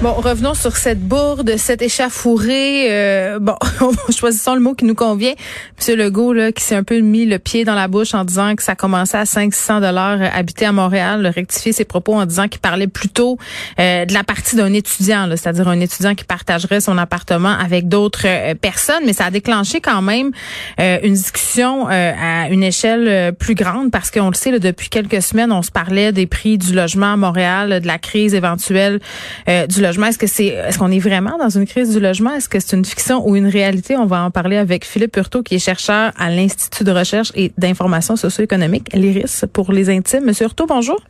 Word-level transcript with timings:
Bon, 0.00 0.12
revenons 0.12 0.54
sur 0.54 0.76
cette 0.76 1.00
bourde, 1.00 1.56
cette 1.56 1.82
échafourée. 1.82 2.86
Euh, 2.88 3.40
bon, 3.40 3.56
choisissons 4.16 4.54
le 4.54 4.60
mot 4.60 4.74
qui 4.74 4.84
nous 4.84 4.94
convient. 4.94 5.32
Monsieur 5.76 5.96
Legault, 5.96 6.32
là, 6.32 6.52
qui 6.52 6.62
s'est 6.62 6.76
un 6.76 6.84
peu 6.84 7.00
mis 7.00 7.26
le 7.26 7.40
pied 7.40 7.64
dans 7.64 7.74
la 7.74 7.88
bouche 7.88 8.14
en 8.14 8.24
disant 8.24 8.54
que 8.54 8.62
ça 8.62 8.76
commençait 8.76 9.18
à 9.18 9.26
500 9.26 9.80
dollars 9.80 10.22
euh, 10.22 10.28
habiter 10.32 10.66
à 10.66 10.72
Montréal, 10.72 11.22
le 11.36 11.44
ses 11.48 11.84
propos 11.84 12.14
en 12.14 12.26
disant 12.26 12.46
qu'il 12.46 12.60
parlait 12.60 12.86
plutôt 12.86 13.38
euh, 13.80 14.04
de 14.04 14.14
la 14.14 14.22
partie 14.22 14.54
d'un 14.54 14.72
étudiant, 14.72 15.28
c'est-à-dire 15.30 15.66
un 15.66 15.80
étudiant 15.80 16.14
qui 16.14 16.24
partagerait 16.24 16.80
son 16.80 16.96
appartement 16.96 17.58
avec 17.58 17.88
d'autres 17.88 18.26
euh, 18.26 18.54
personnes. 18.54 19.02
Mais 19.04 19.14
ça 19.14 19.24
a 19.24 19.30
déclenché 19.32 19.80
quand 19.80 20.02
même 20.02 20.30
une 20.78 21.14
discussion 21.14 21.88
à 21.88 22.48
une 22.50 22.62
échelle 22.62 23.34
plus 23.34 23.54
grande 23.54 23.90
parce 23.90 24.12
qu'on 24.12 24.28
le 24.28 24.34
sait, 24.34 24.52
là, 24.52 24.60
depuis 24.60 24.90
quelques 24.90 25.22
semaines, 25.22 25.50
on 25.50 25.62
se 25.62 25.72
parlait 25.72 26.12
des 26.12 26.26
prix 26.26 26.56
du 26.56 26.72
logement 26.72 27.14
à 27.14 27.16
Montréal, 27.16 27.80
de 27.80 27.86
la 27.86 27.98
crise 27.98 28.34
éventuelle 28.34 29.00
du 29.46 29.80
logement 29.80 29.87
est-ce 29.88 30.18
que 30.18 30.26
c'est, 30.26 30.46
est-ce 30.46 30.78
qu'on 30.78 30.90
est 30.90 30.98
vraiment 30.98 31.36
dans 31.38 31.48
une 31.48 31.66
crise 31.66 31.92
du 31.92 32.00
logement? 32.00 32.34
Est-ce 32.34 32.48
que 32.48 32.60
c'est 32.60 32.76
une 32.76 32.84
fiction 32.84 33.26
ou 33.28 33.36
une 33.36 33.46
réalité? 33.46 33.96
On 33.96 34.06
va 34.06 34.22
en 34.22 34.30
parler 34.30 34.56
avec 34.56 34.84
Philippe 34.84 35.16
Hurtaud, 35.16 35.42
qui 35.42 35.54
est 35.54 35.58
chercheur 35.58 36.12
à 36.16 36.30
l'Institut 36.30 36.84
de 36.84 36.92
recherche 36.92 37.32
et 37.34 37.52
d'information 37.58 38.16
socio-économique, 38.16 38.90
l'IRIS, 38.94 39.44
pour 39.52 39.72
les 39.72 39.90
intimes. 39.90 40.24
Monsieur 40.24 40.46
Hurtaud, 40.46 40.66
bonjour. 40.66 41.00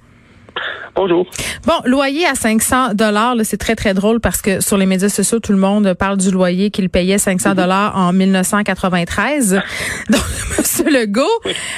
Bonjour. 0.95 1.27
Bon, 1.65 1.75
loyer 1.85 2.27
à 2.27 2.35
500 2.35 2.95
dollars, 2.95 3.37
c'est 3.45 3.57
très 3.57 3.77
très 3.77 3.95
drôle 3.95 4.21
parce 4.21 4.43
que 4.43 4.61
sur 4.61 4.77
les 4.77 4.87
médias 4.87 5.09
sociaux, 5.09 5.39
tout 5.39 5.53
le 5.53 5.59
monde 5.59 5.95
parle 5.95 6.17
du 6.17 6.31
loyer 6.31 6.70
qu'il 6.70 6.89
payait 6.89 7.19
500 7.19 7.55
dollars 7.55 7.97
en 7.97 8.12
1993. 8.12 9.61
Donc, 10.11 10.20
Monsieur 10.59 10.91
Legault 10.91 11.23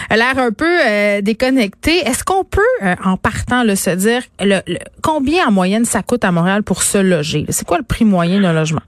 a 0.08 0.16
l'air 0.16 0.38
un 0.38 0.52
peu 0.52 0.78
euh, 0.86 1.20
déconnecté. 1.20 1.98
Est-ce 1.98 2.24
qu'on 2.24 2.44
peut, 2.44 2.60
euh, 2.82 2.94
en 3.04 3.16
partant, 3.16 3.62
le 3.62 3.74
se 3.74 3.90
dire 3.90 4.22
le, 4.40 4.60
combien 5.02 5.48
en 5.48 5.52
moyenne 5.52 5.84
ça 5.84 6.02
coûte 6.02 6.24
à 6.24 6.32
Montréal 6.32 6.62
pour 6.62 6.82
se 6.82 6.98
loger? 6.98 7.44
C'est 7.50 7.66
quoi 7.66 7.78
le 7.78 7.84
prix 7.84 8.04
moyen 8.04 8.40
d'un 8.40 8.52
logement? 8.52 8.82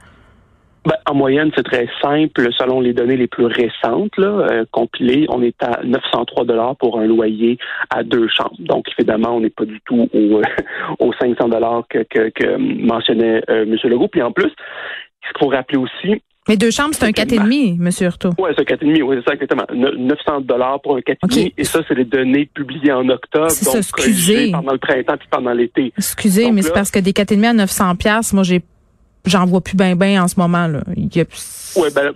Ben, 0.85 0.97
en 1.09 1.15
moyenne, 1.15 1.51
c'est 1.55 1.63
très 1.63 1.89
simple. 2.03 2.49
Selon 2.59 2.81
les 2.81 2.93
données 2.93 3.17
les 3.17 3.29
plus 3.29 3.47
récentes, 3.47 4.17
là, 4.17 4.47
euh, 4.51 4.65
compilées, 4.71 5.27
on 5.29 5.43
est 5.43 5.63
à 5.63 5.81
903 5.85 6.45
dollars 6.45 6.77
pour 6.77 6.99
un 6.99 7.07
loyer 7.07 7.59
à 7.91 8.03
deux 8.03 8.29
chambres. 8.29 8.57
Donc, 8.59 8.87
évidemment, 8.99 9.37
on 9.37 9.41
n'est 9.41 9.51
pas 9.51 9.65
du 9.65 9.81
tout 9.85 10.09
au, 10.13 10.43
aux 10.99 11.13
500 11.21 11.49
dollars 11.49 11.85
que, 11.89 12.05
que, 12.11 12.57
mentionnait 12.57 13.43
euh, 13.49 13.63
M. 13.63 13.77
Legault. 13.85 14.09
Puis 14.09 14.23
en 14.23 14.33
plus, 14.33 14.51
ce 14.51 15.33
qu'il 15.33 15.39
faut 15.39 15.49
rappeler 15.49 15.79
aussi, 15.79 16.21
mais 16.49 16.57
deux 16.57 16.73
chambres, 16.73 16.93
c'est 16.93 17.05
un 17.05 17.11
4,5, 17.11 17.77
M. 17.81 17.91
Hurtaud. 18.01 18.31
Oui, 18.37 18.51
c'est 18.57 18.73
un 18.73 18.77
4,5, 18.77 19.03
oui, 19.03 19.17
c'est 19.19 19.29
ça, 19.29 19.35
exactement. 19.35 19.65
900 19.73 20.41
dollars 20.41 20.81
pour 20.81 20.97
un 20.97 21.01
4,5. 21.01 21.53
Et 21.57 21.63
ça, 21.63 21.81
c'est 21.87 21.95
les 21.95 22.05
données 22.05 22.47
publiées 22.53 22.91
en 22.91 23.09
octobre. 23.09 23.51
C'est 23.51 23.65
ça, 23.65 23.79
excusez. 23.79 24.51
Pendant 24.51 24.73
le 24.73 24.79
printemps 24.79 25.17
puis 25.17 25.29
pendant 25.31 25.53
l'été. 25.53 25.93
Excusez, 25.97 26.51
mais 26.51 26.63
c'est 26.63 26.73
parce 26.73 26.91
que 26.91 26.99
des 26.99 27.13
4,5 27.13 27.45
à 27.45 27.53
900 27.53 27.95
moi, 28.33 28.43
j'ai 28.43 28.61
j'en 29.25 29.47
vois 29.47 29.61
plus 29.61 29.77
bien 29.77 29.97
ben 29.97 30.21
en 30.21 30.29
ce 30.29 30.39
moment 30.39 30.67
là. 30.67 30.81
Oui, 31.77 31.89
ben 31.95 32.13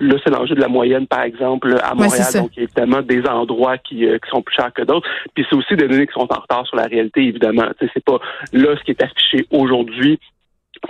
là, 0.00 0.16
c'est 0.22 0.30
l'enjeu 0.30 0.54
de 0.54 0.60
la 0.60 0.68
moyenne, 0.68 1.06
par 1.06 1.22
exemple, 1.22 1.74
à 1.82 1.94
Montréal. 1.94 2.26
donc, 2.34 2.50
il 2.56 2.58
y 2.58 2.60
a 2.60 2.64
évidemment 2.64 3.02
des 3.02 3.22
endroits 3.26 3.78
qui, 3.78 4.06
euh, 4.06 4.18
qui 4.18 4.30
sont 4.30 4.42
plus 4.42 4.54
chers 4.54 4.72
que 4.72 4.82
d'autres. 4.82 5.08
Puis 5.34 5.46
c'est 5.48 5.56
aussi 5.56 5.74
des 5.74 5.88
données 5.88 6.06
qui 6.06 6.12
sont 6.12 6.28
en 6.30 6.40
retard 6.40 6.66
sur 6.66 6.76
la 6.76 6.84
réalité, 6.84 7.22
évidemment. 7.22 7.64
C'est 7.80 8.04
pas 8.04 8.18
là 8.52 8.76
ce 8.78 8.84
qui 8.84 8.90
est 8.90 9.02
affiché 9.02 9.46
aujourd'hui 9.50 10.18
a 10.18 10.41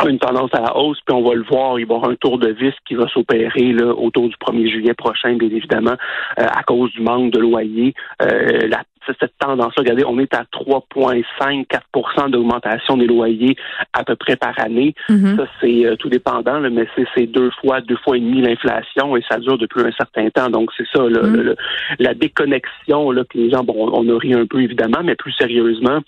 une 0.08 0.18
tendance 0.18 0.50
à 0.54 0.60
la 0.60 0.76
hausse, 0.76 0.98
puis 1.06 1.14
on 1.14 1.22
va 1.22 1.34
le 1.34 1.44
voir, 1.44 1.78
il 1.78 1.86
va 1.86 1.94
y 1.94 1.96
avoir 1.96 2.10
un 2.10 2.16
tour 2.16 2.38
de 2.38 2.48
vis 2.48 2.74
qui 2.86 2.94
va 2.94 3.06
s'opérer 3.08 3.72
là, 3.72 3.92
autour 3.94 4.28
du 4.28 4.34
1er 4.36 4.70
juillet 4.70 4.94
prochain, 4.94 5.34
bien 5.34 5.48
évidemment, 5.48 5.96
euh, 6.38 6.44
à 6.44 6.62
cause 6.62 6.90
du 6.92 7.02
manque 7.02 7.32
de 7.32 7.38
loyers. 7.38 7.94
Euh, 8.22 8.68
la 8.68 8.82
cette 9.20 9.36
tendance-là. 9.38 9.72
Regardez, 9.78 10.04
on 10.04 10.18
est 10.18 10.34
à 10.34 10.44
3,5-4 10.52 12.30
d'augmentation 12.30 12.96
des 12.96 13.06
loyers 13.06 13.56
à 13.92 14.04
peu 14.04 14.16
près 14.16 14.36
par 14.36 14.58
année. 14.60 14.94
Mm-hmm. 15.08 15.36
Ça, 15.36 15.46
c'est 15.60 15.86
euh, 15.86 15.96
tout 15.96 16.08
dépendant, 16.08 16.60
mais 16.60 16.86
c'est 17.16 17.26
deux 17.26 17.50
fois, 17.60 17.80
deux 17.80 17.96
fois 18.04 18.16
et 18.16 18.20
demi 18.20 18.42
l'inflation 18.42 19.16
et 19.16 19.22
ça 19.28 19.38
dure 19.38 19.58
depuis 19.58 19.82
un 19.82 19.92
certain 19.92 20.30
temps. 20.30 20.50
Donc, 20.50 20.70
c'est 20.76 20.86
ça, 20.94 21.02
mm-hmm. 21.02 21.56
la 21.98 22.14
déconnexion 22.14 23.10
là, 23.10 23.24
que 23.24 23.38
les 23.38 23.50
gens, 23.50 23.64
bon, 23.64 23.90
on 23.92 24.08
a 24.08 24.18
ri 24.18 24.34
un 24.34 24.46
peu 24.46 24.62
évidemment, 24.62 25.00
mais 25.02 25.14
plus 25.14 25.32
sérieusement, 25.32 26.00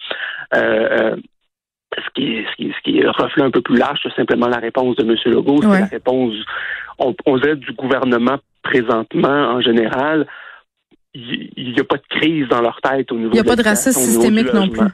euh, 0.54 1.16
ce 1.96 2.10
qui, 2.14 2.44
ce, 2.50 2.56
qui, 2.56 2.72
ce 2.72 2.82
qui 2.82 3.06
reflète 3.06 3.44
un 3.44 3.50
peu 3.50 3.60
plus 3.60 3.76
large, 3.76 4.00
c'est 4.02 4.14
simplement 4.14 4.48
la 4.48 4.58
réponse 4.58 4.96
de 4.96 5.02
M. 5.02 5.16
Legault. 5.26 5.62
C'est 5.62 5.80
la 5.80 5.86
réponse, 5.86 6.34
on, 6.98 7.14
on 7.26 7.38
dirait, 7.38 7.56
du 7.56 7.72
gouvernement 7.72 8.38
présentement 8.62 9.54
en 9.54 9.60
général. 9.60 10.26
Il 11.14 11.72
n'y 11.72 11.80
a 11.80 11.84
pas 11.84 11.96
de 11.96 12.02
crise 12.08 12.48
dans 12.48 12.60
leur 12.60 12.80
tête 12.80 13.12
au 13.12 13.16
niveau 13.16 13.30
Il 13.30 13.34
n'y 13.34 13.40
a 13.40 13.44
pas 13.44 13.56
de 13.56 13.62
racisme 13.62 14.00
systémique 14.00 14.52
non 14.52 14.68
plus. 14.68 14.86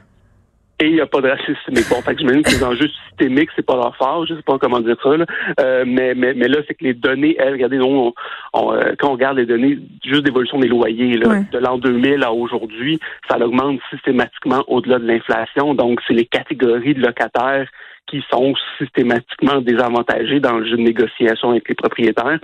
Et 0.81 0.87
il 0.87 0.93
n'y 0.95 1.01
a 1.01 1.05
pas 1.05 1.21
de 1.21 1.29
racisme 1.29 1.53
systémique. 1.57 1.87
Bon, 1.89 2.01
fait 2.01 2.15
que 2.15 2.19
j'imagine 2.21 2.41
que 2.41 2.49
les 2.49 2.63
enjeux 2.63 2.89
systémiques, 3.07 3.51
c'est 3.55 3.65
pas 3.65 3.75
leur 3.75 3.95
fort, 3.97 4.25
je 4.25 4.33
sais 4.33 4.41
pas 4.41 4.57
comment 4.57 4.79
dire 4.79 4.95
ça. 5.03 5.15
Là. 5.15 5.25
Euh, 5.59 5.83
mais, 5.85 6.15
mais, 6.15 6.33
mais 6.33 6.47
là, 6.47 6.57
c'est 6.67 6.73
que 6.73 6.83
les 6.83 6.95
données, 6.95 7.35
elles, 7.37 7.53
regardez, 7.53 7.79
on, 7.79 8.11
euh, 8.55 8.95
quand 8.97 9.09
on 9.09 9.13
regarde 9.13 9.37
les 9.37 9.45
données 9.45 9.77
juste 10.03 10.23
d'évolution 10.23 10.57
des 10.57 10.67
loyers, 10.67 11.17
là, 11.17 11.43
de 11.51 11.59
l'an 11.59 11.77
2000 11.77 12.23
à 12.23 12.31
aujourd'hui, 12.31 12.99
ça 13.29 13.37
augmente 13.37 13.79
systématiquement 13.91 14.63
au-delà 14.67 14.97
de 14.97 15.05
l'inflation. 15.05 15.75
Donc, 15.75 16.01
c'est 16.07 16.15
les 16.15 16.25
catégories 16.25 16.95
de 16.95 17.01
locataires 17.01 17.69
qui 18.07 18.23
sont 18.31 18.55
systématiquement 18.79 19.61
désavantagés 19.61 20.39
dans 20.39 20.57
le 20.57 20.65
jeu 20.65 20.77
de 20.77 20.81
négociation 20.81 21.51
avec 21.51 21.69
les 21.69 21.75
propriétaires. 21.75 22.39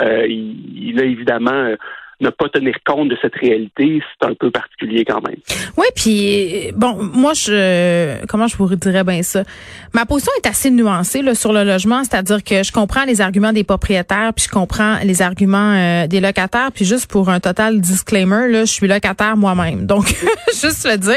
Euh, 0.00 0.26
il, 0.28 0.90
il 0.90 1.00
a 1.00 1.04
évidemment 1.04 1.74
ne 2.20 2.30
pas 2.30 2.48
tenir 2.48 2.74
compte 2.86 3.08
de 3.08 3.16
cette 3.20 3.34
réalité, 3.34 4.00
c'est 4.20 4.28
un 4.28 4.34
peu 4.34 4.50
particulier 4.50 5.04
quand 5.04 5.20
même. 5.26 5.36
Oui, 5.76 5.86
puis 5.94 6.72
bon, 6.74 6.98
moi 7.14 7.32
je 7.34 8.24
comment 8.26 8.46
je 8.46 8.56
pourrais 8.56 8.76
dire 8.76 9.04
bien 9.04 9.22
ça? 9.22 9.42
Ma 9.94 10.06
position 10.06 10.32
est 10.42 10.48
assez 10.48 10.70
nuancée 10.70 11.22
là, 11.22 11.34
sur 11.34 11.52
le 11.52 11.64
logement, 11.64 12.04
c'est-à-dire 12.04 12.42
que 12.44 12.62
je 12.62 12.72
comprends 12.72 13.04
les 13.04 13.20
arguments 13.20 13.52
des 13.52 13.64
propriétaires, 13.64 14.32
puis 14.34 14.46
je 14.46 14.50
comprends 14.50 14.98
les 15.04 15.22
arguments 15.22 15.74
euh, 15.74 16.06
des 16.06 16.20
locataires, 16.20 16.70
puis 16.74 16.84
juste 16.84 17.10
pour 17.10 17.28
un 17.28 17.40
total 17.40 17.80
disclaimer 17.80 18.48
là, 18.48 18.60
je 18.64 18.72
suis 18.72 18.86
locataire 18.86 19.36
moi-même. 19.36 19.86
Donc 19.86 20.14
juste 20.60 20.86
le 20.88 20.96
dire. 20.96 21.16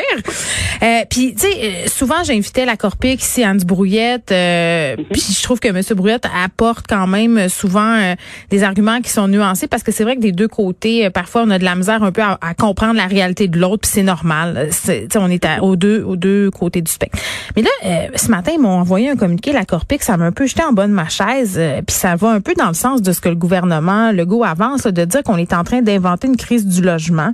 Euh, 0.81 1.06
puis 1.09 1.34
tu 1.34 1.47
sais, 1.47 1.53
euh, 1.62 1.88
souvent 1.88 2.24
j'invitais 2.24 2.66
la 2.66 2.78
Corpic 2.78 3.22
ici 3.22 3.44
Anne 3.44 3.59
Brouillette, 3.59 4.31
euh, 4.31 4.96
mhm. 4.97 5.06
puis 5.12 5.22
je 5.22 5.44
trouve 5.44 5.59
que 5.59 5.69
monsieur 5.69 5.96
Brouillette 5.96 6.28
apporte 6.44 6.86
quand 6.88 7.08
même 7.08 7.50
souvent 7.50 8.16
des 8.50 8.63
arguments 8.63 9.02
qui 9.02 9.09
sont 9.09 9.28
nuancés 9.28 9.68
parce 9.68 9.84
que 9.84 9.92
c'est 9.92 10.03
vrai 10.03 10.16
que 10.16 10.22
des 10.22 10.31
deux 10.31 10.47
côtés 10.47 10.93
euh, 11.02 11.09
parfois 11.09 11.44
on 11.44 11.50
a 11.50 11.59
de 11.59 11.64
la 11.64 11.76
misère 11.76 12.04
un 12.04 12.12
peu 12.12 12.22
à, 12.22 12.38
comprendre 12.58 12.96
la 12.96 13.08
réalité 13.08 13.48
de 13.48 13.59
l'autre, 13.59 13.81
puis 13.81 13.92
c'est 13.92 14.04
normal. 14.04 14.68
C'est, 14.72 15.08
on 15.18 15.30
est 15.30 15.46
aux 15.62 15.76
deux 15.76 16.04
aux 16.04 16.16
deux 16.16 16.52
côtés 16.52 16.81
du 16.81 16.92
spectre. 16.92 17.18
Mais 17.56 17.62
là, 17.62 17.70
euh, 17.86 18.08
ce 18.16 18.30
matin, 18.30 18.52
ils 18.56 18.62
m'ont 18.62 18.80
envoyé 18.80 19.09
un 19.09 19.16
communiqué, 19.16 19.52
la 19.52 19.66
Corpic, 19.66 20.04
ça 20.04 20.18
m'a 20.18 20.26
un 20.26 20.31
peu 20.31 20.46
jeté 20.46 20.64
en 20.64 20.74
bas 20.74 20.88
de 20.88 20.94
ma 20.94 21.09
chaise, 21.09 21.56
euh, 21.58 21.81
puis 21.86 21.96
ça 21.96 22.16
va 22.16 22.30
un 22.30 22.42
peu 22.42 22.54
dans 22.54 22.68
le 22.68 22.74
sens 22.74 23.02
de 23.02 23.12
ce 23.12 23.22
que 23.22 23.30
le 23.30 23.36
gouvernement, 23.36 24.12
le 24.12 24.26
go 24.26 24.44
avance, 24.44 24.84
de 24.84 25.06
dire 25.06 25.24
qu'on 25.24 25.38
est 25.38 25.54
en 25.54 25.64
train 25.64 25.81
d'inventer 25.81 26.28
une 26.28 26.38
crise 26.38 26.66
du 26.66 26.81
logement. 26.81 27.31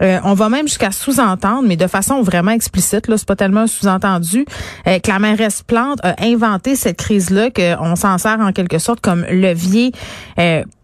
on 0.00 0.34
va 0.34 0.48
même 0.48 0.66
jusqu'à 0.66 0.90
sous-entendre, 0.90 1.64
mais 1.66 1.76
de 1.76 1.86
façon 1.86 2.22
vraiment 2.22 2.52
explicite, 2.52 3.08
là, 3.08 3.16
c'est 3.16 3.28
pas 3.28 3.36
tellement 3.36 3.66
sous-entendu, 3.66 4.44
que 4.84 5.08
la 5.10 5.18
mairesse 5.18 5.62
Plante 5.62 5.98
a 6.02 6.14
inventé 6.22 6.76
cette 6.76 6.96
crise-là, 6.96 7.50
qu'on 7.50 7.96
s'en 7.96 8.18
sert 8.18 8.40
en 8.40 8.52
quelque 8.52 8.78
sorte 8.78 9.00
comme 9.00 9.24
levier 9.30 9.92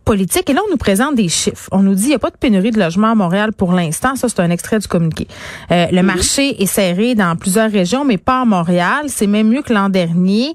politique. 0.07 0.49
Et 0.49 0.55
là, 0.55 0.63
on 0.67 0.71
nous 0.71 0.79
présente 0.79 1.17
des 1.17 1.29
chiffres. 1.29 1.69
On 1.73 1.81
nous 1.81 1.95
dit 1.95 2.03
qu'il 2.03 2.11
n'y 2.11 2.15
a 2.15 2.21
pas 2.21 2.31
de 2.31 2.37
pénurie 2.37 2.71
de 2.71 2.79
logements 2.79 3.11
à 3.11 3.15
Montréal 3.15 3.53
pour 3.53 3.73
l'instant. 3.73 4.15
Ça, 4.15 4.29
c'est 4.29 4.41
un 4.41 4.51
extrait 4.51 4.79
du 4.79 4.87
communiqué. 4.87 5.27
Euh, 5.73 5.87
le 5.91 6.03
marché 6.03 6.63
est 6.63 6.67
serré 6.67 7.15
dans 7.15 7.37
plusieurs 7.37 7.71
régions, 7.71 8.05
mais 8.05 8.17
pas 8.17 8.41
à 8.43 8.45
Montréal. 8.45 9.07
C'est 9.09 9.27
même 9.27 9.49
mieux 9.49 9.63
que 9.63 9.75
l'an 9.75 9.91
dernier. 9.91 10.55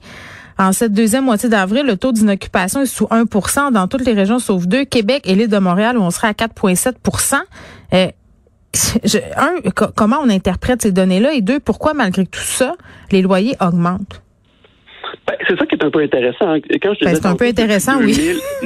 En 0.57 0.71
cette 0.71 0.93
deuxième 0.93 1.25
moitié 1.25 1.49
d'avril, 1.49 1.85
le 1.85 1.97
taux 1.97 2.13
d'inoccupation 2.13 2.81
est 2.81 2.85
sous 2.85 3.05
1% 3.05 3.71
dans 3.71 3.87
toutes 3.87 4.05
les 4.05 4.13
régions 4.13 4.39
sauf 4.39 4.67
deux, 4.67 4.85
Québec 4.85 5.23
et 5.25 5.35
l'île 5.35 5.49
de 5.49 5.57
Montréal, 5.57 5.97
où 5.97 6.01
on 6.01 6.11
serait 6.11 6.27
à 6.27 6.33
4,7% 6.33 7.35
euh, 7.93 8.07
un, 9.37 9.69
comment 9.95 10.17
on 10.23 10.29
interprète 10.29 10.81
ces 10.81 10.91
données-là? 10.91 11.33
Et 11.33 11.41
deux, 11.41 11.59
pourquoi 11.59 11.93
malgré 11.93 12.25
tout 12.25 12.39
ça, 12.39 12.75
les 13.11 13.21
loyers 13.21 13.55
augmentent? 13.59 14.21
Ben, 15.27 15.35
c'est 15.47 15.57
ça 15.57 15.65
qui 15.65 15.75
est 15.75 15.83
un 15.83 15.91
peu 15.91 15.99
intéressant. 15.99 16.53
Hein. 16.53 16.59
Quand 16.81 16.93
je 16.93 17.05
ben, 17.05 17.15
c'est 17.15 17.25
un 17.25 17.35
peu 17.35 17.45
intéressant, 17.45 17.99
oui. 17.99 18.15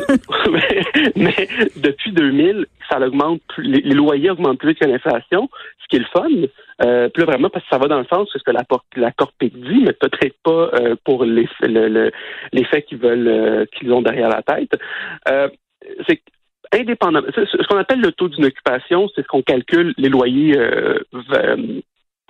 mais 1.16 1.36
depuis 1.76 2.12
2000, 2.12 2.66
ça 2.90 3.00
augmente 3.00 3.42
les, 3.58 3.82
loyers 3.82 4.32
augmentent 4.32 4.60
plus 4.60 4.70
vite 4.70 4.80
que 4.80 4.86
l'inflation, 4.86 5.50
ce 5.82 5.88
qui 5.90 5.98
est 5.98 6.00
le 6.00 6.06
fun. 6.14 6.48
Euh, 6.84 7.08
plus 7.08 7.24
vraiment 7.24 7.50
parce 7.50 7.64
que 7.64 7.70
ça 7.70 7.78
va 7.78 7.88
dans 7.88 8.00
le 8.00 8.06
sens 8.06 8.28
de 8.34 8.38
ce 8.38 8.44
que 8.44 8.52
la, 8.52 8.64
la 8.98 9.12
Corpic 9.12 9.54
dit, 9.58 9.82
mais 9.86 9.94
peut-être 9.94 10.36
pas 10.44 10.72
euh, 10.74 10.96
pour 11.06 11.24
les, 11.24 11.48
le, 11.62 12.12
les 12.52 12.64
faits 12.66 12.86
qu'ils 12.86 12.98
veulent 12.98 13.28
euh, 13.30 13.66
qu'ils 13.72 13.94
ont 13.94 14.02
derrière 14.02 14.28
la 14.28 14.42
tête. 14.42 14.78
Euh, 15.30 15.48
c'est 16.06 16.22
indépendamment. 16.74 17.28
Ce 17.34 17.68
qu'on 17.68 17.78
appelle 17.78 18.02
le 18.02 18.12
taux 18.12 18.28
d'une 18.28 18.46
occupation, 18.46 19.08
c'est 19.16 19.22
ce 19.22 19.28
qu'on 19.28 19.42
calcule 19.42 19.94
les 19.98 20.10
loyers 20.10 20.58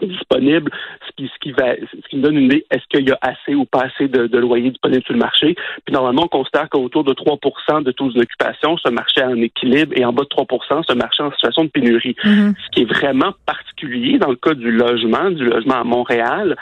disponibles, 0.02 0.72
ce 1.08 1.12
qui, 1.16 1.32
ce 1.34 1.40
qui 1.42 1.52
va, 1.52 1.76
ce 1.76 2.08
qui 2.10 2.18
me 2.18 2.22
donne 2.22 2.38
une 2.38 2.46
idée, 2.46 2.66
est-ce 2.72 2.84
qu'il 2.90 3.08
y 3.08 3.12
a 3.12 3.20
assez 3.22 3.56
ou 3.56 3.66
pas 3.66 3.84
assez 3.84 4.08
de, 4.08 4.28
de 4.28 4.38
loyers 4.38 4.70
disponibles 4.70 5.04
sur 5.04 5.14
le 5.14 5.20
marché? 5.20 5.56
Puis 5.86 5.94
normalement, 5.94 6.24
on 6.24 6.28
constate 6.28 6.70
qu'autour 6.70 7.04
de 7.04 7.14
3 7.14 7.38
de 7.82 7.92
taux 7.92 8.12
d'occupation, 8.12 8.78
ce 8.78 8.90
marché 8.90 9.24
en 9.24 9.36
équilibre 9.38 9.94
et 9.96 10.06
en 10.06 10.14
bas 10.14 10.24
de 10.24 10.30
3 10.30 10.46
ce 10.88 10.94
marché 10.94 11.24
en 11.24 11.32
situation 11.32 11.64
de 11.64 11.70
pénurie. 11.70 12.16
Mm-hmm. 12.24 12.54
Ce 12.66 12.70
qui 12.72 12.82
est 12.82 12.92
vraiment 12.92 13.34
particulier 13.46 14.18
dans 14.18 14.30
le 14.30 14.36
cas 14.36 14.54
du 14.54 14.72
logement, 14.72 15.32
du 15.32 15.46
logement 15.46 15.76
à 15.76 15.84
Montréal, 15.84 16.56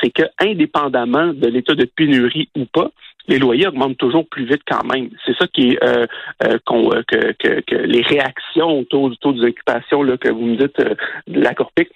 c'est 0.00 0.10
que 0.10 0.22
indépendamment 0.40 1.32
de 1.32 1.48
l'état 1.48 1.74
de 1.74 1.84
pénurie 1.84 2.48
ou 2.56 2.64
pas, 2.66 2.90
les 3.28 3.38
loyers 3.38 3.66
augmentent 3.66 3.98
toujours 3.98 4.26
plus 4.26 4.46
vite 4.46 4.62
quand 4.66 4.84
même. 4.84 5.10
C'est 5.24 5.36
ça 5.36 5.46
qui 5.46 5.70
est 5.70 5.84
euh, 5.84 6.06
euh, 6.44 6.58
euh 6.70 7.02
que, 7.06 7.32
que, 7.38 7.60
que, 7.60 7.76
les 7.76 8.02
réactions 8.02 8.78
autour 8.78 9.10
du 9.10 9.18
taux 9.18 9.32
d'occupation 9.32 10.02
là 10.02 10.16
que 10.16 10.30
vous 10.30 10.46
me 10.46 10.56
dites 10.56 10.80
euh, 10.80 10.94
de 11.26 11.40
la 11.40 11.54
Corpic 11.54 11.90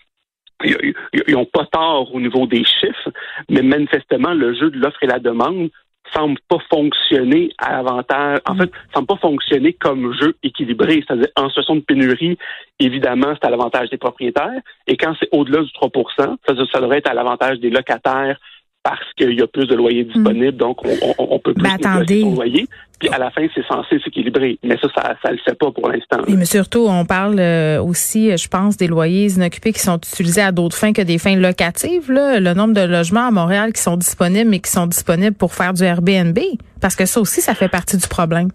ils 0.64 1.34
n'ont 1.34 1.44
pas 1.44 1.66
tort 1.66 2.14
au 2.14 2.20
niveau 2.20 2.46
des 2.46 2.64
chiffres, 2.64 3.10
mais 3.48 3.62
manifestement, 3.62 4.34
le 4.34 4.54
jeu 4.54 4.70
de 4.70 4.78
l'offre 4.78 5.02
et 5.02 5.06
la 5.06 5.18
demande 5.18 5.70
semble 6.12 6.38
pas 6.48 6.58
fonctionner 6.70 7.52
à 7.58 7.78
avantage, 7.78 8.40
en 8.46 8.54
fait, 8.54 8.70
semble 8.94 9.06
pas 9.06 9.16
fonctionner 9.16 9.72
comme 9.72 10.14
jeu 10.20 10.36
équilibré. 10.42 11.02
C'est-à-dire, 11.06 11.28
en 11.36 11.48
situation 11.48 11.76
de 11.76 11.80
pénurie, 11.80 12.36
évidemment, 12.78 13.34
c'est 13.34 13.46
à 13.46 13.50
l'avantage 13.50 13.88
des 13.90 13.98
propriétaires. 13.98 14.60
Et 14.86 14.96
quand 14.96 15.14
c'est 15.18 15.28
au-delà 15.32 15.62
du 15.62 15.70
3% 15.70 16.04
ça, 16.18 16.36
ça 16.46 16.80
devrait 16.80 16.98
être 16.98 17.10
à 17.10 17.14
l'avantage 17.14 17.60
des 17.60 17.70
locataires 17.70 18.38
parce 18.82 19.12
qu'il 19.17 19.32
y 19.38 19.43
a 19.43 19.46
plus 19.46 19.67
de 19.67 19.75
loyers 19.75 20.05
disponibles, 20.05 20.56
donc 20.56 20.84
on, 20.84 21.14
on, 21.19 21.38
peut 21.38 21.55
plus 21.55 21.62
ben, 21.62 21.75
attendez. 21.75 22.23
loyer. 22.23 22.67
Puis 22.99 23.08
à 23.11 23.19
la 23.19 23.31
fin, 23.31 23.46
c'est 23.55 23.64
censé 23.67 24.00
s'équilibrer. 24.00 24.58
Mais 24.64 24.76
ça, 24.79 24.88
ça, 24.94 25.14
ça 25.23 25.31
le 25.31 25.38
fait 25.38 25.56
pas 25.56 25.70
pour 25.70 25.88
l'instant. 25.88 26.19
mais 26.29 26.44
surtout, 26.44 26.87
on 26.88 27.05
parle 27.05 27.38
euh, 27.38 27.82
aussi, 27.82 28.37
je 28.37 28.49
pense, 28.49 28.76
des 28.76 28.88
loyers 28.88 29.29
inoccupés 29.32 29.73
qui 29.73 29.81
sont 29.81 29.99
utilisés 29.99 30.43
à 30.43 30.52
d'autres 30.52 30.76
fins 30.76 30.93
que 30.93 31.02
des 31.02 31.19
fins 31.19 31.37
locatives. 31.37 32.11
Là. 32.11 32.40
Le 32.40 32.55
nombre 32.55 32.75
de 32.75 32.81
logements 32.81 33.29
à 33.29 33.31
Montréal 33.31 33.73
qui 33.73 33.81
sont 33.81 33.96
disponibles, 33.96 34.50
mais 34.50 34.61
qui 34.61 34.70
sont 34.70 34.87
disponibles 34.87 35.37
pour 35.37 35.55
faire 35.55 35.75
du 35.75 35.84
Airbnb. 35.84 36.38
Parce 36.81 36.96
que 36.96 37.06
ça 37.06 37.20
aussi, 37.20 37.40
ça 37.40 37.55
fait 37.55 37.69
partie 37.69 37.96
du 37.96 38.08
problème. 38.08 38.49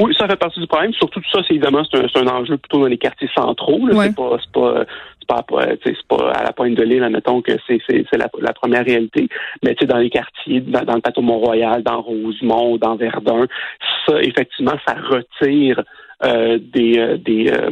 Oui, 0.00 0.14
ça 0.18 0.26
fait 0.26 0.36
partie 0.36 0.58
du 0.58 0.66
problème. 0.66 0.92
Surtout 0.94 1.20
tout 1.20 1.30
ça, 1.30 1.40
c'est 1.46 1.54
évidemment 1.54 1.82
c'est 1.90 1.98
un, 1.98 2.26
un, 2.26 2.26
enjeu 2.26 2.56
plutôt 2.56 2.80
dans 2.80 2.86
les 2.86 2.98
quartiers 2.98 3.28
centraux. 3.34 3.80
C'est 3.90 4.14
pas 4.14 4.36
c'est 4.42 4.52
pas 4.52 4.74
c'est 4.84 5.11
pas, 5.26 5.44
c'est 5.84 5.96
pas 6.08 6.30
à 6.30 6.44
la 6.44 6.52
pointe 6.52 6.74
de 6.74 6.82
l'île, 6.82 7.02
admettons 7.02 7.42
que 7.42 7.52
c'est 7.66 7.80
c'est 7.88 8.16
la, 8.16 8.28
la, 8.40 8.52
première 8.52 8.84
réalité. 8.84 9.28
Mais 9.62 9.74
tu 9.74 9.80
sais, 9.80 9.86
dans 9.86 9.98
les 9.98 10.10
quartiers, 10.10 10.60
dans, 10.60 10.94
le 10.94 11.00
plateau 11.00 11.22
Mont-Royal, 11.22 11.82
dans 11.82 12.00
Rosemont, 12.02 12.76
dans 12.76 12.96
Verdun, 12.96 13.46
ça 14.06 14.20
effectivement, 14.20 14.74
ça 14.86 14.94
retire 14.94 15.82
euh, 16.24 16.58
des 16.60 16.98
euh, 16.98 17.16
des, 17.16 17.50
euh, 17.50 17.70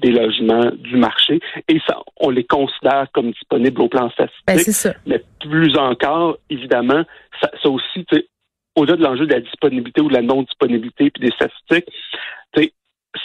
des 0.00 0.10
logements 0.12 0.70
du 0.78 0.96
marché 0.96 1.40
et 1.68 1.80
ça 1.86 1.98
on 2.20 2.30
les 2.30 2.44
considère 2.44 3.06
comme 3.12 3.32
disponibles 3.32 3.82
au 3.82 3.88
plan 3.88 4.08
statistique. 4.10 4.44
Ben, 4.46 4.58
ça. 4.58 4.94
Mais 5.06 5.22
plus 5.40 5.76
encore, 5.76 6.38
évidemment, 6.50 7.02
ça, 7.40 7.50
ça 7.62 7.68
aussi, 7.68 8.06
au-delà 8.76 8.96
de 8.96 9.02
l'enjeu 9.02 9.26
de 9.26 9.34
la 9.34 9.40
disponibilité 9.40 10.00
ou 10.00 10.08
de 10.08 10.14
la 10.14 10.22
non-disponibilité 10.22 11.10
puis 11.10 11.28
des 11.28 11.32
statistiques, 11.32 11.92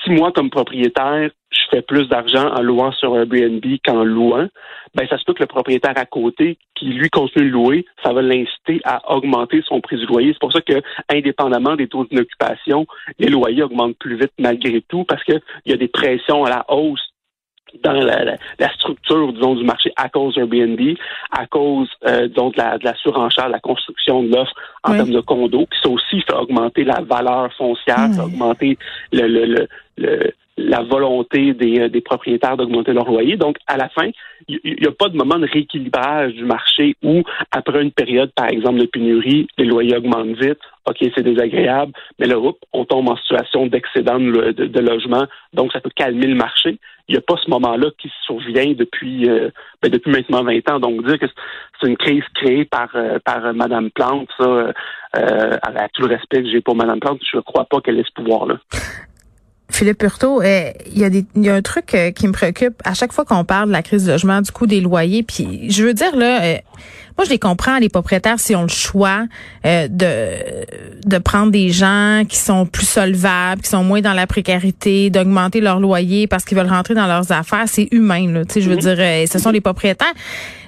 si 0.04 0.12
moi, 0.12 0.32
comme 0.32 0.50
propriétaire, 0.50 1.30
je 1.52 1.60
fais 1.70 1.82
plus 1.82 2.08
d'argent 2.08 2.50
en 2.54 2.62
louant 2.62 2.92
sur 2.92 3.16
Airbnb 3.16 3.64
qu'en 3.86 4.04
louant, 4.04 4.48
ben 4.96 5.08
ça 5.08 5.18
se 5.18 5.24
peut 5.24 5.34
que 5.34 5.44
le 5.44 5.48
propriétaire 5.48 5.94
à 5.96 6.06
côté, 6.06 6.58
qui 6.76 6.86
lui 6.86 7.10
continue 7.10 7.46
de 7.46 7.52
louer, 7.52 7.86
ça 8.04 8.14
va 8.14 8.22
l'inciter 8.22 8.82
à 8.84 9.14
augmenter 9.16 9.62
son 9.66 9.82
prix 9.82 9.98
du 9.98 10.06
loyer. 10.06 10.34
C'est 10.34 10.40
pour 10.40 10.54
ça 10.54 10.62
que, 10.62 10.82
indépendamment 11.10 11.76
des 11.76 11.88
taux 11.88 12.06
d'occupation, 12.06 12.86
les 13.20 13.30
loyers 13.30 13.64
augmentent 13.64 13.98
plus 13.98 14.16
vite 14.16 14.34
malgré 14.40 14.82
tout 14.82 15.04
parce 15.04 15.24
qu'il 15.24 15.42
y 15.66 15.74
a 15.74 15.78
des 15.78 15.88
pressions 15.88 16.44
à 16.46 16.50
la 16.50 16.66
hausse 16.70 17.13
dans 17.84 17.94
la, 17.94 18.38
structure, 18.76 19.34
disons, 19.34 19.56
du 19.56 19.64
marché 19.64 19.92
à 19.96 20.10
cause 20.10 20.36
d'Airbnb, 20.36 20.80
à 21.32 21.46
cause, 21.48 21.90
euh, 22.06 22.28
disons, 22.28 22.50
de 22.50 22.58
la, 22.58 22.78
de 22.78 22.86
la 22.86 22.96
surenchère, 22.96 23.48
de 23.48 23.54
la 23.54 23.60
construction 23.60 24.24
de 24.24 24.36
l'offre 24.36 24.54
en 24.84 24.94
termes 24.94 25.12
de 25.12 25.22
condos, 25.22 25.66
qui 25.66 25.80
ça 25.82 25.90
aussi 25.90 26.22
fait 26.22 26.34
augmenter 26.34 26.84
la 26.84 27.02
valeur 27.02 27.52
foncière, 27.54 28.10
fait 28.14 28.22
augmenter 28.22 28.78
le, 29.12 29.28
le, 29.28 29.68
le, 29.98 30.34
la 30.58 30.82
volonté 30.84 31.54
des, 31.54 31.80
euh, 31.80 31.90
des 31.90 32.02
propriétaires 32.02 32.58
d'augmenter 32.58 32.94
leur 32.94 33.10
loyer. 33.10 33.38
Donc, 33.38 33.58
à 33.68 33.78
la 33.78 33.90
fin, 33.90 34.10
il 34.48 34.60
n'y 34.64 34.88
a 34.88 34.92
pas 34.92 35.10
de 35.10 35.18
moment 35.18 35.40
de 35.40 35.48
rééquilibrage 35.48 36.34
du 36.34 36.46
marché 36.46 36.96
où, 37.04 37.24
après 37.52 37.82
une 37.82 37.92
période, 37.92 38.32
par 38.36 38.50
exemple, 38.50 38.80
de 38.80 38.86
pénurie, 38.86 39.48
les 39.58 39.66
loyers 39.66 39.98
augmentent 39.98 40.38
vite. 40.40 40.60
OK, 40.86 40.98
c'est 41.16 41.24
désagréable, 41.24 41.94
mais 42.20 42.26
là, 42.26 42.36
on 42.74 42.86
tombe 42.86 43.10
en 43.10 43.16
situation 43.16 43.68
d'excédent 43.68 44.20
de, 44.20 44.80
logement, 44.80 45.26
donc 45.54 45.72
ça 45.72 45.80
peut 45.80 45.90
calmer 45.96 46.28
le 46.28 46.36
marché. 46.36 46.78
Il 47.08 47.14
n'y 47.14 47.18
a 47.18 47.22
pas 47.22 47.36
ce 47.44 47.50
moment-là 47.50 47.90
qui 47.98 48.12
survient 48.26 48.74
depuis 48.74 49.30
euh, 49.30 49.50
ben, 49.82 49.90
depuis 49.90 50.12
maintenant 50.12 50.44
20 50.44 50.70
ans. 50.72 50.80
Donc, 50.80 51.06
dire 51.06 51.20
que 51.20 51.26
c'est 51.80 51.88
une 51.88 51.98
crise 51.98 52.24
créée 52.36 52.66
par 52.66 52.90
euh, 52.96 53.20
par 53.24 53.54
Mme 53.54 53.92
Plante, 53.92 54.30
ça, 54.38 54.46
euh, 54.46 54.72
avec 55.62 55.92
tout 55.94 56.04
le 56.04 56.16
respect 56.16 56.44
que 56.44 56.50
j'ai 56.50 56.62
pour 56.62 56.76
Mme 56.76 57.00
Plante, 57.00 57.20
je 57.30 57.38
ne 57.38 57.42
crois 57.42 57.66
pas 57.66 57.82
qu'elle 57.82 58.00
ait 58.00 58.06
ce 58.06 58.22
pouvoir-là. 58.22 58.58
Philippe 59.74 59.98
Purto, 59.98 60.40
euh, 60.42 60.72
il 60.86 61.00
y 61.00 61.04
a 61.04 61.10
des, 61.10 61.26
y 61.36 61.50
a 61.50 61.56
un 61.56 61.62
truc 61.64 61.96
euh, 61.96 62.12
qui 62.12 62.28
me 62.28 62.32
préoccupe 62.32 62.76
à 62.86 62.94
chaque 62.94 63.12
fois 63.12 63.26
qu'on 63.26 63.44
parle 63.44 63.70
de 63.70 63.74
la 63.74 63.82
crise 63.82 64.04
du 64.04 64.12
logement, 64.12 64.40
du 64.40 64.52
coût 64.52 64.68
des 64.68 64.82
loyers. 64.82 65.24
Puis 65.24 65.72
je 65.72 65.84
veux 65.84 65.96
dire 65.96 66.16
là, 66.16 66.44
euh, 66.44 66.58
moi 67.18 67.26
je 67.26 67.30
les 67.30 67.40
comprends 67.40 67.78
les 67.78 67.90
propriétaires 67.90 68.40
si 68.40 68.56
ont 68.56 68.64
le 68.64 68.68
choix 68.68 69.26
de 69.64 70.66
de 71.06 71.18
prendre 71.18 71.52
des 71.52 71.70
gens 71.70 72.24
qui 72.28 72.38
sont 72.38 72.66
plus 72.66 72.88
solvables, 72.88 73.62
qui 73.62 73.70
sont 73.70 73.84
moins 73.84 74.02
dans 74.02 74.14
la 74.14 74.28
précarité, 74.28 75.10
d'augmenter 75.10 75.62
leur 75.62 75.80
loyer 75.80 76.28
parce 76.28 76.46
qu'ils 76.46 76.58
veulent 76.58 76.70
rentrer 76.70 76.94
dans 76.94 77.08
leurs 77.08 77.32
affaires. 77.32 77.66
C'est 77.68 77.88
humain 77.92 78.32
là. 78.32 78.46
Tu 78.46 78.54
sais, 78.54 78.62
je 78.62 78.70
veux 78.70 78.76
mhm. 78.76 78.96
dire, 78.96 79.28
ce 79.30 79.40
sont 79.40 79.52
les 79.52 79.62
propriétaires. 79.62 80.14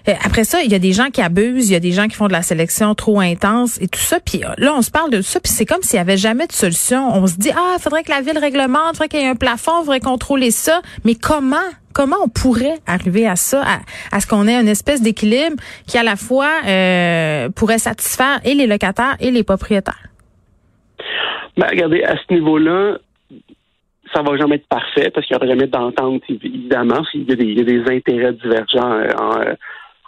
Euh, 0.07 0.13
après 0.23 0.43
ça, 0.43 0.61
il 0.61 0.71
y 0.71 0.75
a 0.75 0.79
des 0.79 0.93
gens 0.93 1.09
qui 1.09 1.21
abusent, 1.21 1.69
il 1.69 1.73
y 1.73 1.75
a 1.75 1.79
des 1.79 1.91
gens 1.91 2.07
qui 2.07 2.15
font 2.15 2.27
de 2.27 2.33
la 2.33 2.43
sélection 2.43 2.93
trop 2.95 3.19
intense 3.19 3.79
et 3.81 3.87
tout 3.87 3.99
ça. 3.99 4.19
Puis 4.19 4.43
euh, 4.43 4.49
là, 4.57 4.73
on 4.75 4.81
se 4.81 4.91
parle 4.91 5.09
de 5.09 5.21
ça, 5.21 5.39
puis 5.39 5.51
c'est 5.51 5.65
comme 5.65 5.81
s'il 5.81 5.97
y 5.97 5.99
avait 5.99 6.17
jamais 6.17 6.47
de 6.47 6.51
solution. 6.51 7.09
On 7.13 7.25
se 7.27 7.35
dit 7.35 7.51
ah, 7.51 7.75
il 7.77 7.81
faudrait 7.81 8.03
que 8.03 8.11
la 8.11 8.21
ville 8.21 8.37
réglemente, 8.37 8.93
faudrait 8.93 9.09
qu'il 9.09 9.19
y 9.19 9.23
ait 9.23 9.29
un 9.29 9.35
plafond, 9.35 9.79
faudrait 9.79 9.99
contrôler 9.99 10.51
ça. 10.51 10.81
Mais 11.03 11.15
comment? 11.15 11.57
Comment 11.95 12.17
on 12.23 12.27
pourrait 12.27 12.79
arriver 12.85 13.25
à 13.25 13.37
ça, 13.37 13.63
à, 14.11 14.19
ce 14.19 14.27
qu'on 14.27 14.47
ait 14.47 14.59
une 14.59 14.67
espèce 14.67 15.01
d'équilibre 15.01 15.55
qui 15.87 15.97
à 15.97 16.03
la 16.03 16.17
fois 16.17 16.51
euh, 16.67 17.49
pourrait 17.49 17.79
satisfaire 17.79 18.39
et 18.43 18.53
les 18.53 18.67
locataires 18.67 19.15
et 19.19 19.31
les 19.31 19.43
propriétaires? 19.43 20.03
Ben, 21.57 21.67
regardez, 21.71 22.03
à 22.03 22.15
ce 22.17 22.33
niveau-là, 22.33 22.97
ça 24.13 24.21
va 24.21 24.37
jamais 24.37 24.57
être 24.57 24.67
parfait 24.67 25.09
parce 25.09 25.25
qu'il 25.25 25.35
n'y 25.35 25.43
aura 25.43 25.47
jamais 25.47 25.67
d'entente, 25.67 26.21
évidemment, 26.29 27.03
s'il 27.05 27.23
y, 27.23 27.31
a 27.31 27.63
des 27.63 27.83
intérêts 27.89 28.33
divergents 28.33 29.01
en, 29.17 29.55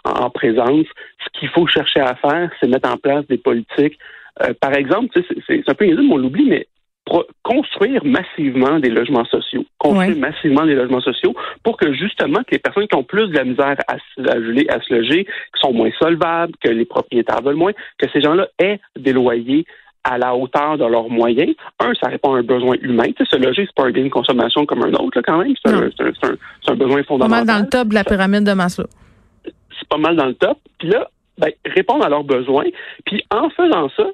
en 0.04 0.30
présence. 0.30 0.86
Ce 1.24 1.40
qu'il 1.40 1.48
faut 1.48 1.66
chercher 1.66 2.00
à 2.00 2.14
faire, 2.16 2.50
c'est 2.60 2.68
mettre 2.68 2.90
en 2.90 2.96
place 2.98 3.26
des 3.28 3.38
politiques. 3.38 3.98
Euh, 4.42 4.52
par 4.60 4.74
exemple, 4.74 5.08
c'est 5.46 5.68
un 5.68 5.74
peu 5.74 5.86
mais 5.86 6.12
on 6.12 6.16
l'oublie, 6.18 6.48
mais 6.48 6.66
construire 7.42 8.04
massivement 8.04 8.78
des 8.78 8.90
logements 8.90 9.24
sociaux, 9.24 9.64
construire 9.78 10.16
massivement 10.16 10.66
des 10.66 10.74
logements 10.74 11.00
sociaux 11.00 11.34
pour 11.62 11.76
que 11.76 11.92
justement 11.92 12.40
que 12.44 12.52
les 12.52 12.58
personnes 12.58 12.86
qui 12.86 12.96
ont 12.96 13.04
plus 13.04 13.28
de 13.28 13.34
la 13.34 13.44
misère 13.44 13.76
à, 13.86 13.94
à, 13.94 13.96
à 13.96 14.80
se 14.80 14.94
loger, 14.94 15.24
qui 15.24 15.60
sont 15.60 15.72
moins 15.72 15.90
solvables, 15.98 16.54
que 16.62 16.68
les 16.68 16.84
propriétaires 16.84 17.42
veulent 17.42 17.56
moins, 17.56 17.72
que 17.98 18.08
ces 18.12 18.20
gens-là 18.20 18.48
aient 18.58 18.80
des 18.98 19.12
loyers 19.12 19.64
à 20.04 20.16
la 20.16 20.34
hauteur 20.34 20.78
de 20.78 20.84
leurs 20.84 21.08
moyens. 21.08 21.54
Un, 21.80 21.92
ça 21.94 22.08
répond 22.08 22.34
à 22.34 22.38
un 22.38 22.42
besoin 22.42 22.76
humain. 22.80 23.06
Tu 23.16 23.24
sais, 23.24 23.36
se 23.36 23.36
loger, 23.36 23.66
c'est 23.66 23.74
pas 23.74 23.88
un 23.88 23.90
bien 23.90 24.04
de 24.04 24.08
consommation 24.08 24.64
comme 24.64 24.82
un 24.82 24.92
autre, 24.94 25.20
quand 25.22 25.38
même. 25.38 25.54
C'est 25.62 25.72
un, 25.72 25.82
un, 25.82 26.36
un, 26.68 26.74
besoin 26.74 27.02
fondamental. 27.02 27.18
Pas 27.18 27.28
mal 27.28 27.46
dans 27.46 27.58
le 27.64 27.68
top 27.68 27.88
de 27.88 27.94
la 27.94 28.04
pyramide 28.04 28.44
de 28.44 28.52
Maslow 28.52 28.86
c'est 29.78 29.88
pas 29.88 29.98
mal 29.98 30.16
dans 30.16 30.26
le 30.26 30.34
top. 30.34 30.58
Puis 30.78 30.88
là, 30.88 31.08
ben, 31.38 31.50
répondre 31.64 32.04
à 32.04 32.08
leurs 32.08 32.24
besoins. 32.24 32.66
Puis 33.04 33.22
en 33.30 33.48
faisant 33.50 33.88
ça, 33.96 34.06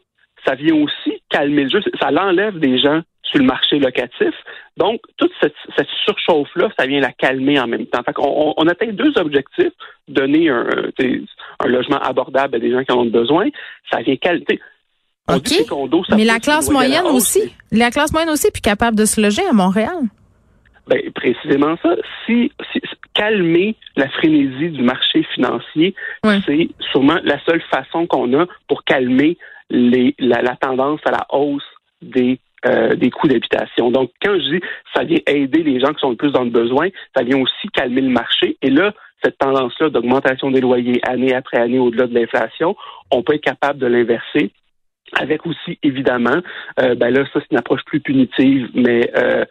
ça 0.46 0.54
vient 0.54 0.74
aussi 0.76 1.22
calmer 1.30 1.64
le 1.64 1.70
jeu. 1.70 1.80
Ça 2.00 2.10
l'enlève 2.10 2.58
des 2.58 2.78
gens 2.78 3.00
sur 3.22 3.38
le 3.38 3.44
marché 3.44 3.78
locatif. 3.78 4.34
Donc, 4.76 5.00
toute 5.16 5.32
cette, 5.40 5.54
surchauffe-là, 6.04 6.68
ça 6.78 6.86
vient 6.86 7.00
la 7.00 7.12
calmer 7.12 7.58
en 7.58 7.66
même 7.66 7.86
temps. 7.86 8.02
Fait 8.04 8.14
on, 8.18 8.66
atteint 8.68 8.92
deux 8.92 9.12
objectifs. 9.16 9.72
Donner 10.08 10.50
un, 10.50 10.66
un 11.60 11.66
logement 11.66 11.98
abordable 11.98 12.56
à 12.56 12.58
des 12.58 12.70
gens 12.70 12.84
qui 12.84 12.92
en 12.92 12.98
ont 12.98 13.06
besoin. 13.06 13.48
Ça 13.90 14.02
vient 14.02 14.16
calmer. 14.16 14.60
OK. 15.32 15.50
Mais 16.16 16.24
la 16.24 16.38
classe 16.38 16.70
moyenne 16.70 17.06
aussi. 17.06 17.54
La 17.72 17.90
classe 17.90 18.12
moyenne 18.12 18.30
aussi, 18.30 18.50
puis 18.50 18.60
capable 18.60 18.96
de 18.96 19.06
se 19.06 19.20
loger 19.20 19.42
à 19.48 19.52
Montréal. 19.52 19.96
Ben, 20.86 21.00
précisément 21.14 21.76
ça. 21.82 21.96
Si, 22.26 22.52
calmer 23.14 23.74
la 23.96 24.08
frénésie 24.10 24.70
du 24.70 24.82
marché 24.82 25.26
financier, 25.34 25.94
c'est 26.44 26.68
sûrement 26.92 27.18
la 27.24 27.42
seule 27.44 27.62
façon 27.70 28.06
qu'on 28.06 28.38
a 28.38 28.46
pour 28.68 28.84
calmer 28.84 29.38
les, 29.70 30.14
la, 30.18 30.56
tendance 30.56 31.00
à 31.04 31.10
la 31.10 31.26
hausse 31.30 31.64
des 32.02 32.38
euh, 32.66 32.94
des 32.94 33.10
coûts 33.10 33.28
d'habitation. 33.28 33.90
Donc, 33.90 34.10
quand 34.22 34.34
je 34.34 34.56
dis 34.56 34.60
ça 34.94 35.04
vient 35.04 35.18
aider 35.26 35.62
les 35.62 35.80
gens 35.80 35.92
qui 35.92 36.00
sont 36.00 36.10
le 36.10 36.16
plus 36.16 36.32
dans 36.32 36.44
le 36.44 36.50
besoin, 36.50 36.88
ça 37.14 37.22
vient 37.22 37.38
aussi 37.38 37.68
calmer 37.74 38.00
le 38.00 38.08
marché. 38.08 38.56
Et 38.62 38.70
là, 38.70 38.94
cette 39.22 39.36
tendance-là 39.38 39.90
d'augmentation 39.90 40.50
des 40.50 40.60
loyers 40.60 41.00
année 41.06 41.34
après 41.34 41.58
année 41.58 41.78
au-delà 41.78 42.06
de 42.06 42.14
l'inflation, 42.14 42.74
on 43.10 43.22
peut 43.22 43.34
être 43.34 43.44
capable 43.44 43.78
de 43.78 43.86
l'inverser 43.86 44.50
avec 45.12 45.46
aussi, 45.46 45.78
évidemment, 45.82 46.40
euh, 46.80 46.94
ben 46.94 47.10
là, 47.10 47.24
ça, 47.32 47.40
c'est 47.40 47.50
une 47.50 47.58
approche 47.58 47.84
plus 47.84 48.00
punitive, 48.00 48.68
mais 48.74 49.10
euh, 49.16 49.44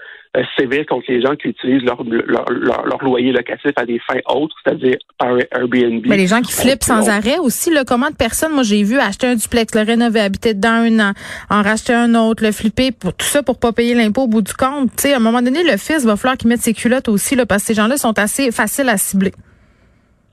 sévère 0.57 0.85
contre 0.87 1.05
les 1.09 1.21
gens 1.21 1.35
qui 1.35 1.49
utilisent 1.49 1.83
leur, 1.83 2.03
leur, 2.03 2.49
leur, 2.49 3.03
loyer 3.03 3.31
locatif 3.31 3.71
à 3.75 3.85
des 3.85 3.99
fins 3.99 4.19
autres, 4.27 4.55
c'est-à-dire 4.63 4.97
par 5.17 5.37
Airbnb. 5.51 6.05
Mais 6.07 6.17
les 6.17 6.27
gens 6.27 6.41
qui 6.41 6.51
flippent 6.51 6.83
sans 6.83 7.09
arrêt 7.09 7.37
aussi, 7.37 7.71
là, 7.71 7.83
comment 7.85 8.09
de 8.09 8.15
personnes, 8.15 8.53
moi 8.53 8.63
j'ai 8.63 8.83
vu 8.83 8.97
acheter 8.97 9.27
un 9.27 9.35
duplex, 9.35 9.75
le 9.75 9.81
rénover, 9.81 10.19
habiter 10.21 10.53
dedans 10.53 10.69
un 10.69 10.99
an, 10.99 11.13
en 11.49 11.61
racheter 11.61 11.93
un 11.93 12.15
autre, 12.15 12.43
le 12.43 12.51
flipper, 12.51 12.91
pour 12.91 13.13
tout 13.13 13.25
ça 13.25 13.43
pour 13.43 13.59
pas 13.59 13.73
payer 13.73 13.93
l'impôt 13.93 14.23
au 14.23 14.27
bout 14.27 14.41
du 14.41 14.53
compte. 14.53 14.89
Tu 14.97 15.03
sais, 15.03 15.13
à 15.13 15.17
un 15.17 15.19
moment 15.19 15.41
donné, 15.41 15.63
le 15.63 15.77
fils 15.77 16.05
va 16.05 16.15
falloir 16.15 16.37
qu'il 16.37 16.49
mette 16.49 16.61
ses 16.61 16.73
culottes 16.73 17.09
aussi, 17.09 17.35
là, 17.35 17.45
parce 17.45 17.63
que 17.63 17.67
ces 17.67 17.73
gens-là 17.75 17.97
sont 17.97 18.17
assez 18.17 18.51
faciles 18.51 18.89
à 18.89 18.97
cibler. 18.97 19.33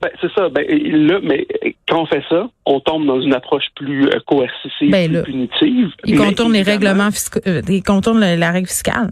Ben, 0.01 0.09
c'est 0.19 0.31
ça. 0.33 0.49
Ben, 0.49 0.65
là, 0.67 1.19
mais 1.21 1.45
quand 1.87 2.01
on 2.01 2.05
fait 2.07 2.23
ça, 2.27 2.49
on 2.65 2.79
tombe 2.79 3.05
dans 3.05 3.21
une 3.21 3.35
approche 3.35 3.65
plus 3.75 4.07
euh, 4.07 4.19
coercitive, 4.25 4.89
ben, 4.89 5.21
plus 5.21 5.31
punitive. 5.31 5.89
Il 6.05 6.17
contourne 6.17 6.53
les 6.53 6.63
règlements 6.63 7.11
fiscaux, 7.11 7.39
euh, 7.45 7.61
il 7.69 7.83
contourne 7.83 8.19
la 8.19 8.51
règle 8.51 8.67
fiscale. 8.67 9.11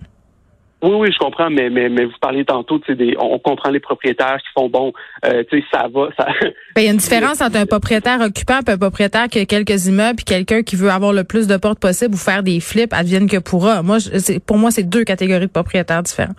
Oui, 0.81 0.91
oui, 0.93 1.11
je 1.11 1.17
comprends, 1.17 1.49
mais 1.49 1.69
mais, 1.69 1.89
mais 1.89 2.05
vous 2.05 2.17
parlez 2.21 2.45
tantôt, 2.45 2.79
tu 2.79 2.95
sais, 2.95 3.15
on 3.19 3.37
comprend 3.39 3.69
les 3.69 3.81
propriétaires 3.81 4.37
qui 4.37 4.47
font 4.57 4.69
bon, 4.69 4.93
euh, 5.25 5.43
tu 5.49 5.59
sais, 5.59 5.65
ça 5.71 5.87
va, 5.93 6.09
ça. 6.17 6.27
Ben, 6.75 6.81
il 6.81 6.85
y 6.85 6.87
a 6.87 6.91
une 6.91 6.97
différence 6.97 7.41
entre 7.41 7.57
un 7.57 7.65
propriétaire 7.65 8.21
occupant 8.21 8.59
et 8.65 8.71
un 8.71 8.77
propriétaire 8.77 9.27
qui 9.27 9.39
a 9.39 9.45
quelques 9.45 9.87
immeubles, 9.87 10.15
puis 10.17 10.25
quelqu'un 10.25 10.61
qui 10.63 10.77
veut 10.77 10.89
avoir 10.89 11.11
le 11.11 11.25
plus 11.25 11.47
de 11.47 11.57
portes 11.57 11.79
possible 11.79 12.13
ou 12.13 12.17
faire 12.17 12.43
des 12.43 12.61
flips, 12.61 12.93
advienne 12.93 13.27
que 13.27 13.37
pourra. 13.37 13.83
Moi, 13.83 13.97
pour 14.45 14.57
moi, 14.57 14.71
c'est 14.71 14.83
deux 14.83 15.03
catégories 15.03 15.47
de 15.47 15.51
propriétaires 15.51 16.03
différents. 16.03 16.35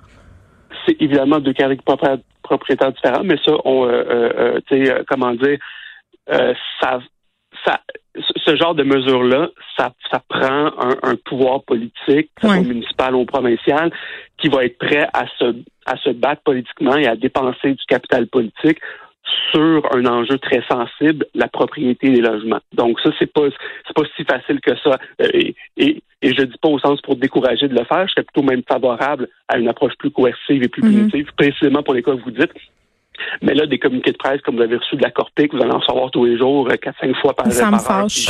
C'est 0.86 0.96
évidemment 1.02 1.38
deux 1.38 1.52
catégories 1.52 1.76
de 1.76 2.22
propriétaires 2.42 2.92
différents, 2.92 3.24
mais 3.24 3.36
ça, 3.44 3.52
on, 3.66 3.86
euh, 3.86 4.04
euh, 4.08 4.60
tu 4.66 4.86
sais, 4.86 4.94
comment 5.06 5.34
dire, 5.34 5.58
ça, 6.80 7.00
ça, 7.66 7.80
ce 8.16 8.56
genre 8.56 8.74
de 8.74 8.82
mesures-là, 8.82 9.50
ça, 9.76 9.92
ça 10.10 10.22
prend 10.28 10.72
un, 11.02 11.16
pouvoir 11.24 11.62
politique, 11.62 12.30
municipal 12.42 13.14
ou 13.14 13.24
provincial, 13.24 13.92
qui 14.38 14.48
va 14.48 14.64
être 14.64 14.78
prêt 14.78 15.06
à 15.12 15.26
se, 15.38 15.54
à 15.86 15.96
se 15.98 16.10
battre 16.10 16.42
politiquement 16.42 16.96
et 16.96 17.06
à 17.06 17.16
dépenser 17.16 17.72
du 17.72 17.84
capital 17.86 18.26
politique 18.26 18.78
sur 19.52 19.86
un 19.94 20.06
enjeu 20.06 20.38
très 20.38 20.62
sensible, 20.68 21.26
la 21.34 21.48
propriété 21.48 22.10
des 22.10 22.20
logements. 22.20 22.60
Donc 22.72 22.98
ça, 23.00 23.10
c'est 23.18 23.32
pas 23.32 23.42
c'est 23.86 23.94
pas 23.94 24.02
si 24.16 24.24
facile 24.24 24.60
que 24.60 24.76
ça. 24.82 24.98
Euh, 25.22 25.28
et, 25.32 25.54
et, 25.76 26.02
et 26.22 26.34
je 26.34 26.42
dis 26.42 26.58
pas 26.60 26.68
au 26.68 26.78
sens 26.78 27.00
pour 27.02 27.16
décourager 27.16 27.68
de 27.68 27.74
le 27.74 27.84
faire, 27.84 28.06
je 28.08 28.12
serais 28.12 28.24
plutôt 28.24 28.42
même 28.42 28.62
favorable 28.68 29.28
à 29.48 29.58
une 29.58 29.68
approche 29.68 29.94
plus 29.98 30.10
coercive 30.10 30.62
et 30.62 30.68
plus 30.68 30.82
mm-hmm. 30.82 31.10
punitive, 31.10 31.30
précisément 31.36 31.82
pour 31.82 31.94
les 31.94 32.02
cas 32.02 32.16
que 32.16 32.22
vous 32.22 32.30
dites. 32.30 32.52
Mais 33.42 33.54
là, 33.54 33.66
des 33.66 33.78
communiqués 33.78 34.12
de 34.12 34.16
presse, 34.16 34.40
comme 34.42 34.56
vous 34.56 34.62
avez 34.62 34.76
reçu 34.76 34.96
de 34.96 35.02
la 35.02 35.10
Corpic, 35.10 35.52
vous 35.52 35.60
allez 35.60 35.72
en 35.72 35.78
recevoir 35.78 36.10
tous 36.10 36.24
les 36.24 36.38
jours, 36.38 36.68
euh, 36.68 36.76
quatre, 36.76 36.98
cinq 37.00 37.14
fois 37.16 37.34
par, 37.34 37.50
ça 37.50 37.70
me 37.70 37.78
fâche. 37.78 38.28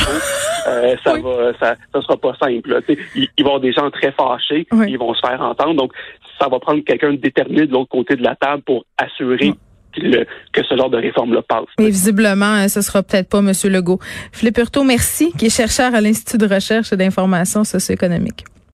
Euh, 0.67 0.95
ça 1.03 1.13
va, 1.21 1.53
ça, 1.59 1.75
ça 1.93 2.01
sera 2.01 2.17
pas 2.17 2.33
simple. 2.41 2.81
Il, 2.87 2.95
il, 3.15 3.21
va 3.21 3.27
y 3.37 3.41
avoir 3.41 3.59
des 3.59 3.73
gens 3.73 3.89
très 3.91 4.11
fâchés, 4.11 4.67
ils 4.87 4.97
vont 4.97 5.13
se 5.13 5.21
faire 5.21 5.41
entendre. 5.41 5.75
Donc, 5.75 5.93
ça 6.39 6.47
va 6.47 6.59
prendre 6.59 6.83
quelqu'un 6.83 7.11
de 7.11 7.17
déterminé 7.17 7.67
de 7.67 7.71
l'autre 7.71 7.89
côté 7.89 8.15
de 8.15 8.23
la 8.23 8.35
table 8.35 8.63
pour 8.63 8.85
assurer 8.97 9.53
que 9.93 10.63
ce 10.63 10.77
genre 10.77 10.89
de 10.89 10.97
réforme-là 10.97 11.41
passe. 11.41 11.65
Mais 11.79 11.89
visiblement, 11.89 12.55
euh, 12.55 12.67
ce 12.67 12.81
sera 12.81 13.03
peut-être 13.03 13.29
pas 13.29 13.39
M. 13.39 13.51
Legault. 13.65 13.99
Philippe 14.31 14.57
Hurtaud, 14.57 14.83
merci, 14.83 15.31
qui 15.37 15.47
est 15.47 15.55
chercheur 15.55 15.93
à 15.93 16.01
l'Institut 16.01 16.37
de 16.37 16.53
recherche 16.53 16.93
et 16.93 16.97
d'information 16.97 17.63
socio-économique. 17.63 18.45